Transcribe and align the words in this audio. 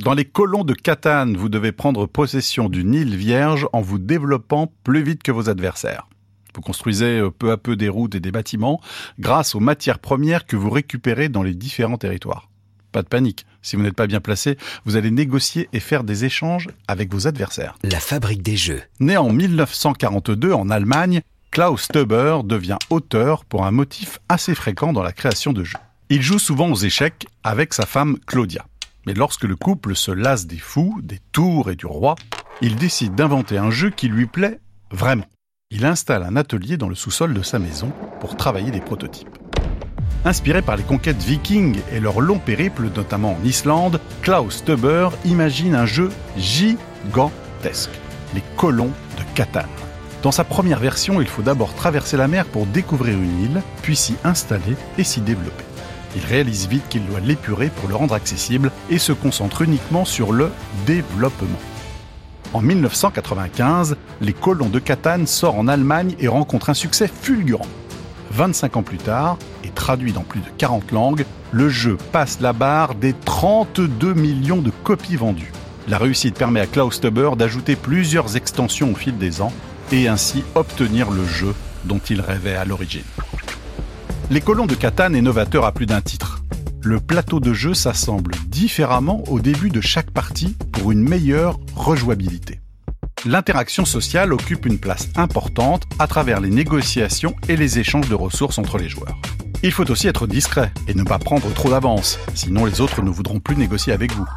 Dans 0.00 0.14
les 0.14 0.24
colons 0.24 0.64
de 0.64 0.72
Catane, 0.72 1.36
vous 1.36 1.50
devez 1.50 1.72
prendre 1.72 2.06
possession 2.06 2.70
d'une 2.70 2.94
île 2.94 3.16
vierge 3.16 3.68
en 3.74 3.82
vous 3.82 3.98
développant 3.98 4.72
plus 4.82 5.02
vite 5.02 5.22
que 5.22 5.30
vos 5.30 5.50
adversaires. 5.50 6.08
Vous 6.54 6.62
construisez 6.62 7.18
euh, 7.18 7.30
peu 7.30 7.50
à 7.50 7.58
peu 7.58 7.76
des 7.76 7.90
routes 7.90 8.14
et 8.14 8.20
des 8.20 8.32
bâtiments 8.32 8.80
grâce 9.18 9.54
aux 9.54 9.60
matières 9.60 9.98
premières 9.98 10.46
que 10.46 10.56
vous 10.56 10.70
récupérez 10.70 11.28
dans 11.28 11.42
les 11.42 11.52
différents 11.52 11.98
territoires. 11.98 12.48
Pas 12.92 13.02
de 13.02 13.08
panique, 13.08 13.44
si 13.60 13.76
vous 13.76 13.82
n'êtes 13.82 13.94
pas 13.94 14.06
bien 14.06 14.20
placé, 14.20 14.56
vous 14.86 14.96
allez 14.96 15.10
négocier 15.10 15.68
et 15.74 15.80
faire 15.80 16.02
des 16.02 16.24
échanges 16.24 16.68
avec 16.88 17.12
vos 17.12 17.26
adversaires. 17.26 17.76
La 17.82 18.00
fabrique 18.00 18.42
des 18.42 18.56
jeux. 18.56 18.82
Né 19.00 19.18
en 19.18 19.30
1942 19.30 20.54
en 20.54 20.70
Allemagne, 20.70 21.20
Klaus 21.50 21.88
Teuber 21.88 22.38
devient 22.42 22.78
auteur 22.88 23.44
pour 23.44 23.66
un 23.66 23.70
motif 23.70 24.18
assez 24.30 24.54
fréquent 24.54 24.94
dans 24.94 25.02
la 25.02 25.12
création 25.12 25.52
de 25.52 25.62
jeux. 25.62 25.78
Il 26.08 26.22
joue 26.22 26.38
souvent 26.38 26.70
aux 26.70 26.76
échecs 26.76 27.26
avec 27.44 27.74
sa 27.74 27.84
femme 27.84 28.16
Claudia. 28.26 28.64
Lorsque 29.14 29.44
le 29.44 29.56
couple 29.56 29.96
se 29.96 30.10
lasse 30.10 30.46
des 30.46 30.58
fous, 30.58 31.00
des 31.02 31.18
tours 31.32 31.70
et 31.70 31.76
du 31.76 31.86
roi, 31.86 32.14
il 32.60 32.76
décide 32.76 33.14
d'inventer 33.14 33.58
un 33.58 33.70
jeu 33.70 33.90
qui 33.90 34.08
lui 34.08 34.26
plaît 34.26 34.60
vraiment. 34.90 35.26
Il 35.70 35.84
installe 35.84 36.22
un 36.22 36.36
atelier 36.36 36.76
dans 36.76 36.88
le 36.88 36.94
sous-sol 36.94 37.34
de 37.34 37.42
sa 37.42 37.58
maison 37.58 37.92
pour 38.20 38.36
travailler 38.36 38.70
des 38.70 38.80
prototypes. 38.80 39.28
Inspiré 40.24 40.60
par 40.60 40.76
les 40.76 40.82
conquêtes 40.82 41.22
vikings 41.22 41.80
et 41.92 42.00
leur 42.00 42.20
long 42.20 42.38
périple, 42.38 42.90
notamment 42.94 43.36
en 43.40 43.44
Islande, 43.44 44.00
Klaus 44.22 44.64
Teuber 44.64 45.08
imagine 45.24 45.74
un 45.74 45.86
jeu 45.86 46.10
gigantesque, 46.36 47.90
les 48.34 48.42
colons 48.56 48.92
de 49.16 49.22
Catane. 49.34 49.66
Dans 50.22 50.32
sa 50.32 50.44
première 50.44 50.80
version, 50.80 51.22
il 51.22 51.26
faut 51.26 51.42
d'abord 51.42 51.74
traverser 51.74 52.18
la 52.18 52.28
mer 52.28 52.44
pour 52.44 52.66
découvrir 52.66 53.14
une 53.14 53.44
île, 53.44 53.62
puis 53.82 53.96
s'y 53.96 54.16
installer 54.24 54.76
et 54.98 55.04
s'y 55.04 55.22
développer. 55.22 55.64
Il 56.16 56.24
réalise 56.24 56.68
vite 56.68 56.88
qu'il 56.88 57.06
doit 57.06 57.20
l'épurer 57.20 57.68
pour 57.68 57.88
le 57.88 57.94
rendre 57.94 58.14
accessible 58.14 58.70
et 58.90 58.98
se 58.98 59.12
concentre 59.12 59.62
uniquement 59.62 60.04
sur 60.04 60.32
le 60.32 60.50
développement. 60.86 61.58
En 62.52 62.62
1995, 62.62 63.96
Les 64.20 64.32
colons 64.32 64.68
de 64.68 64.80
Catane 64.80 65.26
sort 65.26 65.56
en 65.56 65.68
Allemagne 65.68 66.16
et 66.18 66.28
rencontre 66.28 66.70
un 66.70 66.74
succès 66.74 67.08
fulgurant. 67.08 67.66
25 68.32 68.76
ans 68.76 68.82
plus 68.82 68.98
tard, 68.98 69.38
et 69.64 69.68
traduit 69.68 70.12
dans 70.12 70.22
plus 70.22 70.40
de 70.40 70.48
40 70.58 70.92
langues, 70.92 71.24
le 71.52 71.68
jeu 71.68 71.96
passe 72.12 72.40
la 72.40 72.52
barre 72.52 72.94
des 72.94 73.12
32 73.12 74.14
millions 74.14 74.62
de 74.62 74.70
copies 74.84 75.16
vendues. 75.16 75.52
La 75.88 75.98
réussite 75.98 76.36
permet 76.36 76.60
à 76.60 76.66
Klaus 76.66 77.00
Teuber 77.00 77.30
d'ajouter 77.36 77.76
plusieurs 77.76 78.36
extensions 78.36 78.92
au 78.92 78.94
fil 78.94 79.16
des 79.16 79.42
ans 79.42 79.52
et 79.92 80.08
ainsi 80.08 80.44
obtenir 80.54 81.10
le 81.10 81.24
jeu 81.24 81.54
dont 81.84 81.98
il 82.10 82.20
rêvait 82.20 82.54
à 82.54 82.64
l'origine. 82.64 83.02
Les 84.30 84.40
colons 84.40 84.66
de 84.66 84.76
Catane 84.76 85.16
est 85.16 85.22
novateur 85.22 85.64
à 85.64 85.72
plus 85.72 85.86
d'un 85.86 86.00
titre. 86.00 86.44
Le 86.82 87.00
plateau 87.00 87.40
de 87.40 87.52
jeu 87.52 87.74
s'assemble 87.74 88.36
différemment 88.46 89.24
au 89.26 89.40
début 89.40 89.70
de 89.70 89.80
chaque 89.80 90.12
partie 90.12 90.56
pour 90.70 90.92
une 90.92 91.02
meilleure 91.02 91.58
rejouabilité. 91.74 92.60
L'interaction 93.26 93.84
sociale 93.84 94.32
occupe 94.32 94.66
une 94.66 94.78
place 94.78 95.08
importante 95.16 95.82
à 95.98 96.06
travers 96.06 96.40
les 96.40 96.48
négociations 96.48 97.34
et 97.48 97.56
les 97.56 97.80
échanges 97.80 98.08
de 98.08 98.14
ressources 98.14 98.58
entre 98.58 98.78
les 98.78 98.88
joueurs. 98.88 99.18
Il 99.64 99.72
faut 99.72 99.90
aussi 99.90 100.06
être 100.06 100.28
discret 100.28 100.72
et 100.86 100.94
ne 100.94 101.02
pas 101.02 101.18
prendre 101.18 101.52
trop 101.52 101.70
d'avance, 101.70 102.16
sinon 102.34 102.66
les 102.66 102.80
autres 102.80 103.02
ne 103.02 103.10
voudront 103.10 103.40
plus 103.40 103.56
négocier 103.56 103.92
avec 103.92 104.12
vous. 104.12 104.28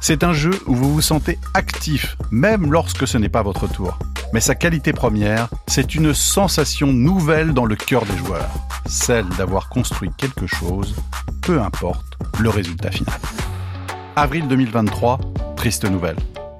C'est 0.00 0.24
un 0.24 0.32
jeu 0.32 0.58
où 0.66 0.74
vous 0.74 0.94
vous 0.94 1.02
sentez 1.02 1.38
actif, 1.52 2.16
même 2.30 2.72
lorsque 2.72 3.06
ce 3.06 3.18
n'est 3.18 3.28
pas 3.28 3.42
votre 3.42 3.68
tour. 3.68 3.98
Mais 4.32 4.40
sa 4.40 4.54
qualité 4.54 4.94
première, 4.94 5.48
c'est 5.66 5.94
une 5.94 6.14
sensation 6.14 6.86
nouvelle 6.86 7.52
dans 7.52 7.66
le 7.66 7.76
cœur 7.76 8.06
des 8.06 8.16
joueurs, 8.16 8.48
celle 8.86 9.28
d'avoir 9.36 9.68
construit 9.68 10.10
quelque 10.16 10.46
chose, 10.46 10.96
peu 11.42 11.60
importe 11.60 12.16
le 12.40 12.48
résultat 12.48 12.90
final. 12.90 13.18
Avril 14.16 14.48
2023, 14.48 15.20
triste 15.54 15.84
nouvelle. 15.84 16.16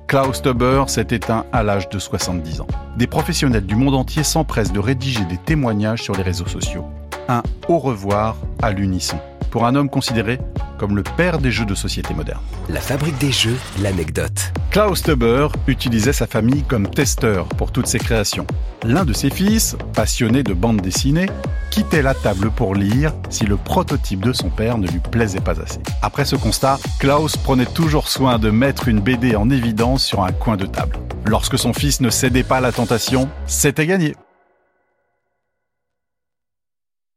Klaus 0.06 0.42
Teuber 0.42 0.84
s'est 0.89 1.06
éteint 1.11 1.47
à 1.51 1.62
l'âge 1.62 1.89
de 1.89 1.98
70 1.98 2.61
ans. 2.61 2.67
Des 2.98 3.06
professionnels 3.06 3.64
du 3.64 3.75
monde 3.75 3.95
entier 3.95 4.23
s'empressent 4.23 4.73
de 4.73 4.79
rédiger 4.79 5.25
des 5.25 5.39
témoignages 5.39 6.03
sur 6.03 6.14
les 6.14 6.23
réseaux 6.23 6.47
sociaux. 6.47 6.85
Un 7.29 7.42
au 7.69 7.79
revoir 7.79 8.36
à 8.61 8.70
l'unisson 8.70 9.19
pour 9.51 9.64
un 9.64 9.75
homme 9.75 9.89
considéré 9.89 10.39
comme 10.83 10.97
le 10.97 11.05
père 11.05 11.39
des 11.39 11.53
jeux 11.53 11.65
de 11.65 11.77
société 11.77 12.13
moderne. 12.13 12.41
La 12.69 12.81
fabrique 12.81 13.17
des 13.19 13.31
jeux, 13.31 13.57
l'anecdote. 13.81 14.53
Klaus 14.73 15.01
Teuber 15.01 15.47
utilisait 15.69 16.13
sa 16.13 16.27
famille 16.27 16.65
comme 16.65 16.91
testeur 16.91 17.47
pour 17.51 17.70
toutes 17.70 17.87
ses 17.87 18.01
créations. 18.01 18.48
L'un 18.83 19.05
de 19.05 19.13
ses 19.13 19.31
fils, 19.31 19.77
passionné 19.95 20.43
de 20.43 20.53
bande 20.53 20.81
dessinée, 20.81 21.29
quittait 21.70 22.03
la 22.03 22.15
table 22.15 22.51
pour 22.51 22.75
lire 22.75 23.13
si 23.31 23.47
le 23.47 23.57
prototype 23.57 24.25
de 24.25 24.33
son 24.33 24.51
père 24.51 24.77
ne 24.77 24.89
lui 24.89 24.98
plaisait 24.98 25.41
pas 25.41 25.61
assez. 25.61 25.79
Après 26.03 26.25
ce 26.25 26.35
constat, 26.35 26.81
Klaus 26.99 27.37
prenait 27.37 27.64
toujours 27.64 28.09
soin 28.09 28.41
de 28.41 28.51
mettre 28.51 28.89
une 28.89 28.99
BD 28.99 29.37
en 29.37 29.51
évidence 29.51 30.05
sur 30.05 30.25
un 30.25 30.33
coin 30.33 30.57
de 30.57 30.67
table. 30.67 30.97
Lorsque 31.27 31.61
son 31.61 31.73
fils 31.73 32.01
ne 32.01 32.11
cédait 32.11 32.43
pas 32.43 32.57
à 32.57 32.61
la 32.61 32.73
tentation, 32.73 33.29
c'était 33.47 33.87
gagné. 33.87 34.17